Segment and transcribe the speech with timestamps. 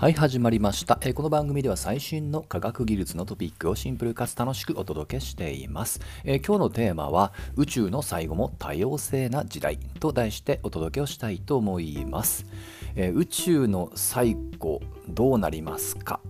[0.00, 6.00] はい、始まりました、えーこの番組では最新の科学技術のトピックをシンプルかつ楽しくお届けしています。
[6.22, 12.46] えー今日のテーマは宇宙の最後も多様性な時代と題してお届けをしたいと思います。
[12.94, 16.20] えー宇宙の最後どうなりますか？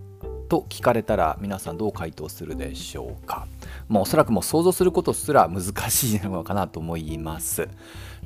[0.49, 3.47] と聞かれたら皆さんどう回答するでしょうか？
[3.87, 7.69] まあ、おそらくもう想像することすら難しいのかなと思います。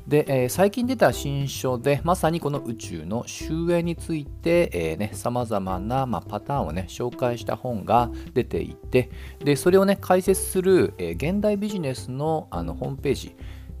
[0.07, 13.35] で、えー最近出た新書でまさにこの宇宙の終焉について、えーね、さまざまな、ま、パターンをね紹介した本が出ていてでそれをね解説する、えー現代ビジネスのあのホームページ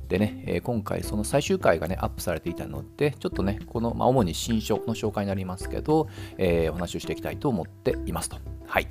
[0.07, 8.37] でね、え今回その最終回がねアップされていたのでちょっとねこの、まあ、主に新書の紹介になりますけど、えお話をしていきたいと思っていますと。
[8.67, 8.87] はい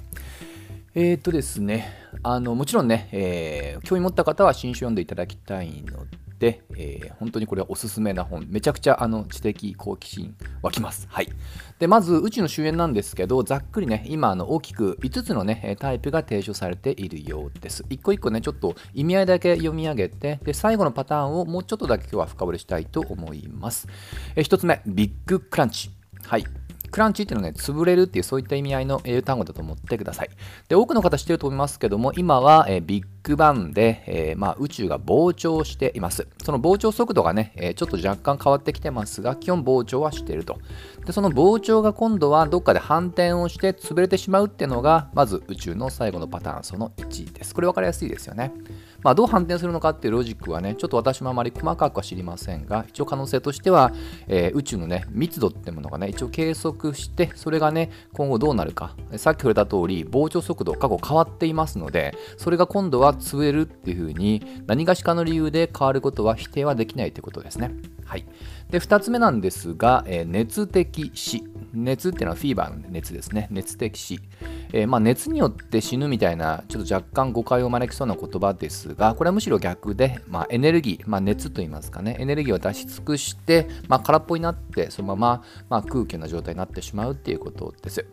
[0.94, 1.92] えー、とですね、
[2.22, 6.06] あのもちろんね、えー興味持った方は新書読んでいただきたいの
[6.42, 11.06] で、えー本当にこれはおすすめな本、めちゃくちゃあの知的好奇心湧きます。
[11.08, 11.28] はい。
[11.78, 17.84] で、まず宇宙の終焉なんですけど、ざっくりね、今あの大きく5つのね、タイプが提唱されているようです。
[17.90, 23.86] 一個一個ね、ちょっと意味合いだけ読み上げて、で、最後のパターンをもうちょっとだけ今日は深掘りしたいと思います。
[24.34, 25.90] え1つ目、ビッグクランチ。
[26.26, 26.44] はい。
[26.92, 30.30] クランチっていうのはね、潰れるっていうそういった意味合いの英単語だと思ってください。
[30.68, 36.26] で、多くの方知ってると思いますけども、今は、えービッグバンで、えーまあ、宇宙が膨張しています。
[36.42, 40.58] その膨張速度がね、えーちょっと若干変わってきてますが、基本膨張はしていると。
[41.06, 47.54] で、その膨張が今度はどっかで反転をして潰れてしまうっていうのが、まず宇宙の最後のパターン、その1です。
[47.54, 48.52] これ分かりやすいですよね。
[49.02, 53.92] まあ、どう反転するのかっていうロジックはね、ちょっと私もあまり細かくは知りませんが、一応可能性としては、
[54.28, 58.94] えー宇宙のね、密度ってものがね、一応計測して、それがね、今後どうなるか。
[59.16, 67.72] さっき触れた通り、膨張速度、過去変わっていますので、それが今度は潰れるっていうふうに、何がしかの理由で変わることは否定はできないということですね。
[68.04, 68.24] はい。
[68.72, 71.44] で、2つ目なんですが、えー熱的死。
[71.74, 73.48] 熱っていうのはフィーバーの熱ですね。
[73.50, 74.18] 熱的死。
[74.72, 88.06] えーまあ、熱によって死ぬみたいな、ちょっと若干誤解を招きそうな言葉ですが、これはむしろ逆で、まあ、エネルギー、まあ、熱といいますかね、エネルギーを出し尽くして、ま、空っぽになって、そのまま、ま、空虚な状態になってしまうっていうことです。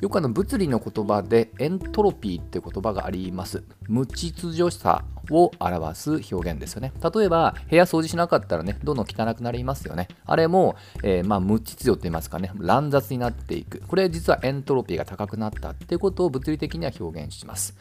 [0.00, 3.62] よくあの物理の言葉でエントロピーっていう言葉があります。
[3.88, 6.92] 無秩序さを表す表現ですよね。
[7.14, 10.01] 例えば、部屋掃除しなかったらね、どんどん汚くなりますよね。
[10.24, 13.82] あれも、えーまあ、無秩序と言いますかね、乱雑になっていく。
[13.86, 17.76] これ実はエントロピーが高くなったっていうことを物理的には表現します。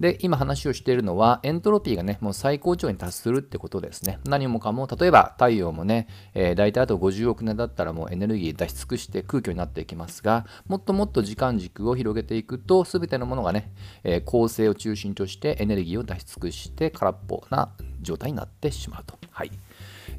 [0.00, 4.18] で、今話をしているのは、エントロピーがね、もう最高潮に達するってことですね。
[4.24, 13.70] 何もかも、例えば太陽もね、えー、大体あと50億年だったらもうエネルギー出し尽くして空虚になっていきますが、もっともっと時間軸を広げていくと、すべてのものがね、
[14.02, 19.18] えー恒星を中心としてエネルギーを出し尽くして空っぽな状態になってしまうと。
[19.30, 19.50] はい。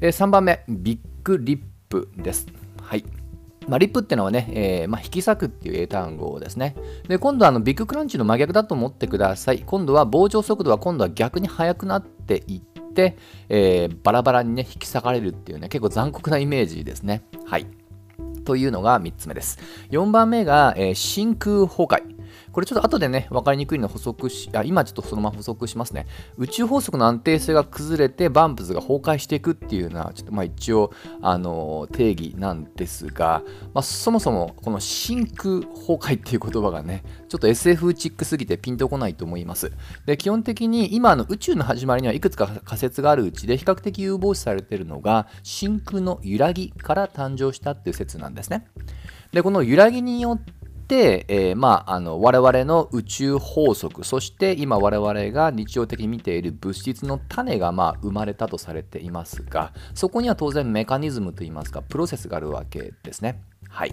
[0.00, 2.46] えー3番目、ビッグリップです。
[2.80, 3.04] はい。
[3.68, 6.74] まあ、リップっていうのはね、えーまあ、引き裂くっていう英単語ですね。
[7.08, 9.62] で、今度はあのビッグクランチの真逆だと思ってください。
[9.64, 13.16] 今度は膨張速度は今度は逆に速くなっていって、
[13.48, 17.22] えーバラバラにね、引き裂かれるっていうね、結構残酷なイメージですね。
[17.46, 17.66] はい。
[18.44, 19.58] というのが3つ目です。
[19.90, 22.13] 4番目が、えー真空崩壊。
[22.52, 26.06] これちょっと後でね、分かりにくいので補足し、あ今ちょっとそのまま補足しますね。
[26.36, 39.72] 宇宙法則の安定性が崩れて、バンプズが崩壊していくっていうのは、ちょっとまあ一応、あの定義なんですが、まあ、そもそもこの真空崩壊っていう言葉がね、ちょっと SF チックすぎてピンとこないと思います。
[40.06, 48.66] で、基本的に今の宇宙の始まりにはいくつか仮説があるうちで、比較的有望視されているのが、真空の揺らぎから誕生したっていう説なんですね。
[49.32, 50.63] で、この揺らぎによって、
[50.96, 63.40] えーまあ、あの我々の宇宙法則そして今我々が日常的に見ている物質の種がまあ生まれたとされていますがそこには当然メカニズムといいますかプロセスがあるわけですね。
[63.68, 63.92] はい、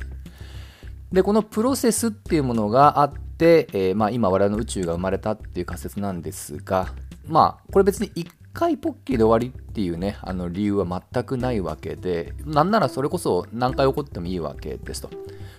[1.12, 6.94] でこのプロセスっていうものがあって、えーまあ、今我々の宇宙が生まれたっていう仮説なんですが
[7.28, 15.10] まあこれ別に1回ポッキーで終わりっていうねあの理由は全くないわけでなんならそれこそ何回起こってもいいわけですと。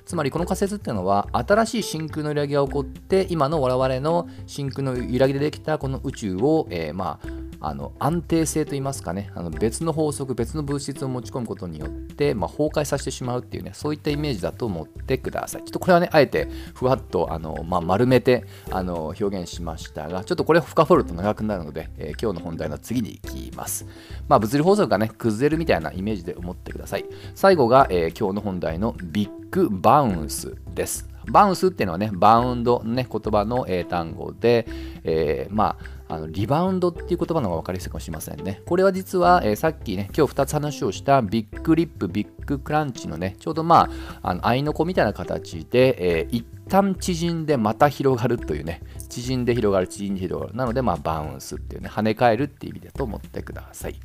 [0.04, 7.20] つまりこの仮説っていうのは新しい真空の揺らぎが起こって今の我々の真空の揺らぎでできたこの宇宙を、えーま
[7.60, 15.64] あ、あの安定性といいますかねあの別の法則別の物質を持ち込むことによって、まあ、崩壊させてしまうっていうねそういったイメージだと思ってください。
[15.64, 23.86] ちょっとこれはねあえてふわっとあの、まあ、丸めてあの表現しましたがちょっとこれを深掘ると長くなるので、えー今日の本題の次に行きます、
[24.28, 27.04] まあ、物理法則がね崩れるみたいなイメージで思ってください。
[27.34, 31.06] 最後が、えー今日の本題のビッグバウンスです。
[31.30, 34.66] bounce っていうのはね、 bound ね、言葉の英単語で、
[35.04, 35.76] えー、ま
[36.08, 38.62] あ、あのリバウンドっていう言葉の方が分かりやすいかもしれませんね。
[38.66, 43.90] これは実は、えー、さっきね、今日2つ話をしたビッグリップ、ビッグクランチのね、ちょうどま
[44.22, 48.80] あ、あの合いの子みたいな形で、えー、一旦縮んでまた広がるというね、
[49.12, 50.56] 縮んで広がる、縮んで広がる。
[50.56, 53.96] なので、まあ、 bounce っていうね、跳ね返るっていう意味だと思ってください。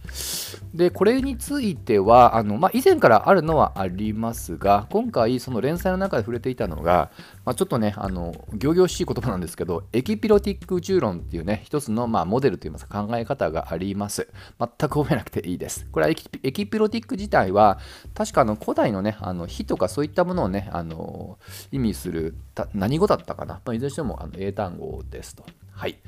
[0.74, 7.12] で、これについては、あのまあ、以前からあるのはありますが、今回、その連載の中で触れていたのが、
[7.46, 14.28] まあ、ちょっとね、あの、行々しい言葉なんですけど、エキピロティック宇宙論っていうね、一つの、まあ、モデルといいますか考え方があります。
[14.60, 15.88] 全く覚えなくていいです。
[15.92, 17.80] これはエキピロティック自体は、
[18.14, 21.38] 確かあの古代のね、あの火とかそういったものをね、あの
[21.72, 22.36] 意味する
[22.74, 25.46] 何語だったかな、まあ、いずれにしてもあの英単語ですと。
[25.72, 26.00] はい。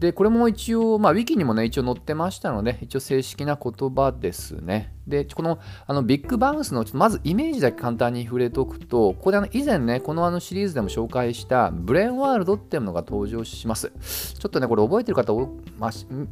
[0.00, 4.92] で、これも一応、まあ、ウィキにもね、一応載ってましたので、一応正式な言葉ですね。
[5.06, 13.92] で、このあのビッグバウンスのちょっとまずイメージだけ簡単に触れておくと、ここであの以前ね、このあのシリーズでも紹介したブレーンワールドっていうのが登場します。
[14.34, 15.34] ちょっとね、これ覚えてる方、
[15.78, 15.90] まあ、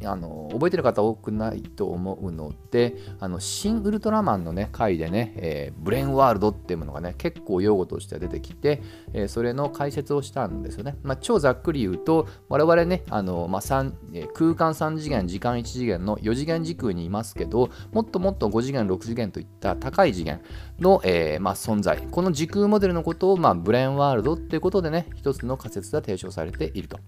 [0.09, 8.81] あの覚えてる方多くないと思うので、あの新ウルトラマンのね、回でね、えー、ブレーンワールドっていうものがね、結構用語として出てきて、
[9.13, 10.97] えー、それの解説をしたんですよね。
[11.03, 20.41] まあ、超ざっくり言うと、我々ね、あのまあ3、空間3次元、時間1次元の4次元時空にいますけど、もっともっと5次元、6次元といった高い次元
[20.79, 26.99] の、えー、まあ、存在、この時空モデルのことを、まあ、ブレーンワールドっていうことでね、一つの仮説が提唱されていると。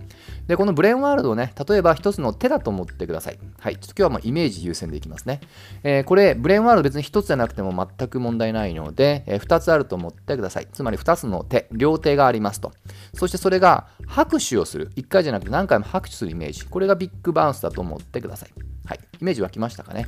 [0.48, 3.40] で、このブレーンワールドをね、例えば一つの手だと思ってください。
[3.60, 5.42] はい、ちょっと今日はもうイメージ優先でいきますね。
[5.84, 10.68] えー、これ、ブレーンワールド別に一つじゃなくても全く問題ないので、えー、2つあると思ってください。
[10.72, 12.72] つまり2つの手、両手がありますと。
[13.14, 14.92] そしてそれが拍手をする。
[14.96, 16.66] 1回じゃなくて何回も拍手するイメージ。
[16.66, 18.50] これがビッグバウンスだと思ってください。
[18.86, 20.08] はい、イメージ湧きましたかね？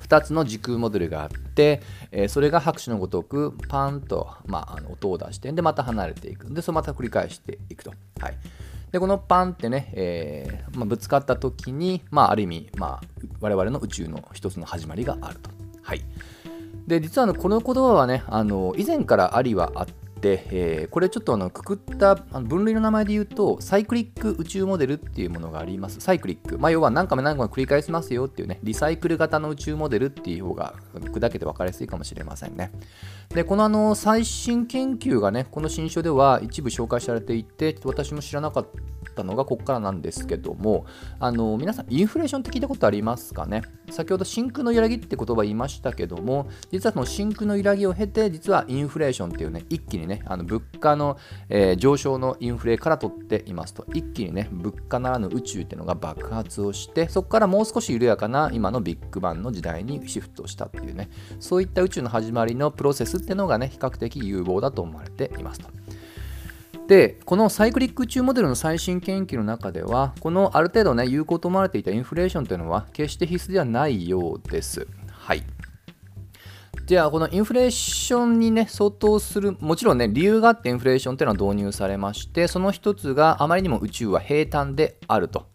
[0.00, 6.52] 2つの時空モデルがあって、え、それが拍手のごとくパンと、まあ、あの音を出してでまた離れていく。
[6.52, 8.36] でそれまた繰り返していくと、はい、
[8.92, 13.06] でこのパンってね、えー、まあ、ぶつかった時に、まあ、ある意味、まあ、
[13.40, 15.50] 我々の宇宙の一つの始まりがあると、
[15.82, 16.02] はい、
[16.86, 26.00] で実はこの言葉はねあの以前からありはあってで、えー、これちょっとあのくくったあの分類の名前で言うと、サイクリック宇宙モデルっていうものがあります。
[26.00, 26.58] サイクリック。
[26.58, 32.72] まあ、要は何回も何回も繰り返しますよっていうね、リサイクル型の宇宙モデルっていう方が砕けて分かりやすいかもしれませんね。
[33.28, 40.86] で、このあの最新研究がね、この新書では一部紹介されていて、私も知らなかったたのがここからなんですけども、
[41.18, 43.62] あの皆さん、インフレーションって聞いたことありますかね？
[43.90, 51.16] 先ほど真空の揺らぎって言葉言いましたけども、実はその真空の揺らぎを経て、実はインフレーションっていうね、一気にね、あの物価の、
[51.48, 61.08] えー、上昇のインフレから取っていますと、一気にね、物価ならぬ宇宙っていうのが爆発をして、そこからもう少し緩やかな今のビッグバンの時代にシフトしたっていうね、
[61.40, 65.68] そういった宇宙の始まりのプロセスっていうのがね、比較的有望だと思われていますと。
[66.86, 74.86] で、このサイクリック宇宙モデルの最新研究の中では、このある程度ね、有効と思われていたインフレーションというのは決して必須ではないようです。
[75.10, 75.42] はい。
[76.84, 85.46] じゃあ、このインフレーションにね、相当する、もちろんね、理由があってインフレーションというのは導入されまして、その一つがあまりにも宇宙は平坦であると。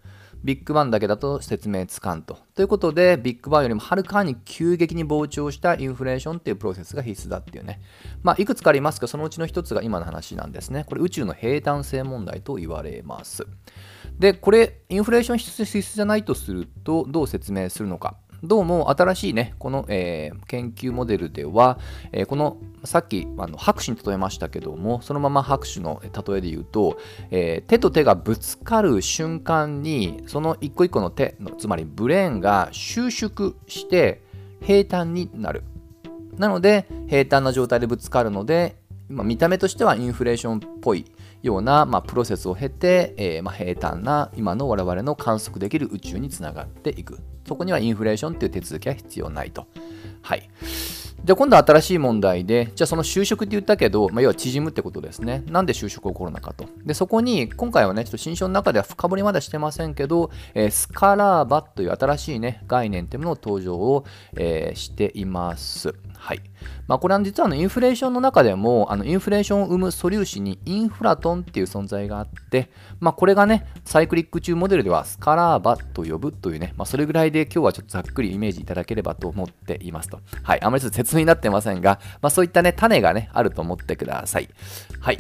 [0.44, 2.40] ビッグバンだけだと説明つかんと。
[2.56, 7.80] ということで、ビッグバンよりもはるかに急激に膨張したインフレーションっていうプロセスが必須だっていうね。
[8.24, 10.84] まあ、いくつかありますが、そのうちの一つが今の話なんですね。
[10.86, 13.46] これ宇宙の平坦性問題と言われます。
[14.18, 18.18] で、これ、インフレーション必須じゃないとすると、どう説明するのか。
[18.44, 21.78] どうも新しいね、この、えー、研究モデルでは、
[22.12, 26.98] えー、このさっきあの拍手に例えましたけども、そのまま拍手の例えで言うと、
[27.30, 34.24] えー、手と手がぶつかる瞬間に、その一個一個の手の、つまりブレーンが収縮して
[34.62, 35.64] 平坦になる。
[36.38, 38.81] なので、平坦な状態でぶつかるので、
[39.12, 41.06] まあ、見た目としてはインフレーションっぽい
[41.42, 47.20] ような、まあ、プロセスを経て、えー、まあ、平坦な今の我々の観測できる宇宙につながっていく。
[47.48, 49.68] そこにはインフレーションという手続きは必要ないと。
[50.22, 50.50] はい。
[51.24, 55.44] じゃあ今度は新しい問題で、じゃあその就職って言ったけど、まあ、要は縮むってことですね。
[55.46, 56.66] なんで就職起こるのかと。
[56.84, 64.04] で、そこに今回はね、ちょっと新書の中では深掘りまだしてませんけど、えー、スカラーバという新しいね、概念っていうものを登場を、
[64.36, 65.94] えー、しています。
[66.18, 66.42] はい。
[66.88, 80.20] まあ、これは実はあのインフレーションの中でも、あのインフレーションを生む素粒子にインフラトンっていう存在があって、まあ、これがね、サイクリック中モデルではスカラーバと呼ぶというね、まあ、それぐらいで今日はちょっとざっくりイメージいただければと思っていますと。
[80.44, 80.62] はい。
[80.62, 84.50] あまり説明になってませんが、まあ、そういったね、種がね、あると思ってください。
[85.00, 85.20] はい。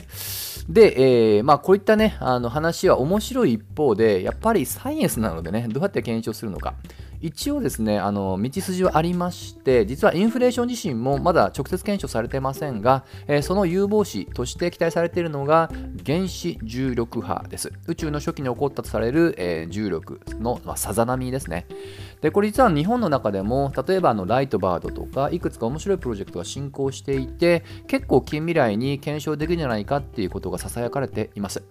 [0.69, 6.75] で、えー、まあ、こういったね、あの話は面白い一方で、やっぱりサイエンスなのでね、どうやって検証するのか。
[7.21, 15.69] 一応ですねあの道筋はありまして実はインフレーション自身もまだ直接検証されてませんが、えー、その有望視として期待されているのが
[16.05, 17.71] 原子重力波です。
[17.87, 21.67] 宇宙の初期に起こったとされる、えー、重力の、まあ、さざ波ですね。
[22.21, 31.63] でこれ実は日本の中でも例えばあのライトバードとかいくつか面白いプロジェクトが進行していて結構近未来に検証できるんじゃないかっていうことがささやかれています。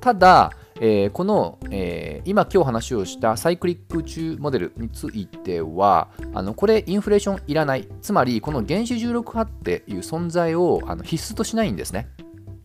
[0.00, 12.08] ただえー、この、えー、今今日話をしたサイクリック宇宙モデルについてはあのこれインフレーションいらないつまりこの原子重力波っていう存在をあの必須としないんですね。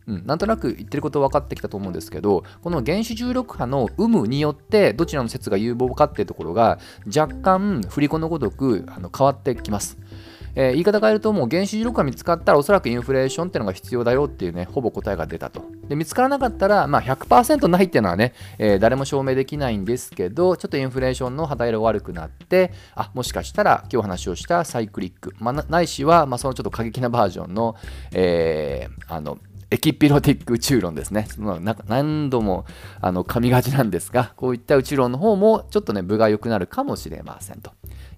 [0.06, 9.98] うん、なんとなく言ってること分かってきたと思うんですけどこの原子重力波の有無によってどちらの説が有望かっていうところが若干振り子のごとくあの変わってきます。
[10.54, 27.76] えー、言い方変えるともう原子力が見つかったらおそらくインフレーションっていうのが必要だよっていうねほぼ答えが出たとで見つからなかったら、まあ100%ないっていうのはね、えー、誰も証明できないんですけどちょっとインフレーションの肌色が悪くなってあもしかしたら今日話をしたサイクリック、まあ、ないしは、まあ、そのちょっと過激なバージョンの、
[28.12, 29.38] えー、あの
[29.72, 31.26] エキピロティック宇宙論ですね。
[31.30, 32.64] その何度も
[33.00, 37.70] あの噛みがちなんですが、こういった宇宙論の方もちょっとね、分が良くなるかもしれませんと。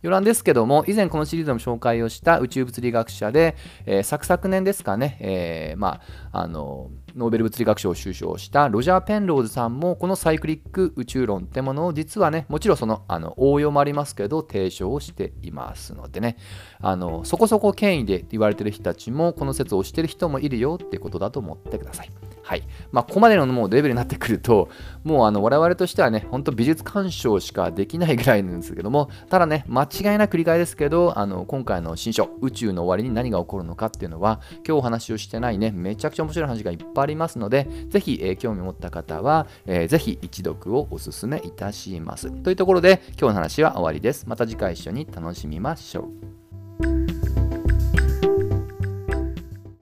[0.03, 3.57] 余談ですけども、以前このシリーズでも紹介をした宇宙物理学者で、
[3.87, 6.01] えー、昨昨年ですかね、えー、ま
[6.33, 16.37] あ、あの、ノーベル物理学賞を受賞したロジャー・ペンローズさんもこのサイクリック宇宙論ってものを実はねもちろんそのあの応用もありますけど提唱をしていますのでね
[16.81, 22.11] あのそこそこ権威で言われてる人たちもこの説を推してる人もいるよってことだと思ってください。
[22.43, 24.69] はいまあ、ここまでのもうレベルになってくると、
[25.05, 42.31] もうあの我々としてはね、本当美術鑑賞しかできないぐらいなんですけども、ただね、間違いなく理解ですけど、あの今回の新書、宇宙の終わりに何が起こるのかっていうのは、今日お話をしてないね、めちゃくちゃ面白い話がいっぱいありますので、ぜひ、えー、興味を持った方は、えー、ぜひ一読をお勧めいたします。
[42.31, 44.25] というところで、今日の話は終わりです。
[44.29, 47.22] また次回一緒に楽しみましょう。